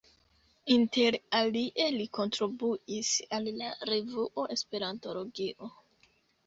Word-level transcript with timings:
Inter 0.75 1.17
alie 1.39 1.85
li 1.97 2.07
kontribuis 2.19 3.13
al 3.39 3.51
la 3.61 3.69
revuo 3.93 4.49
Esperantologio. 4.59 5.73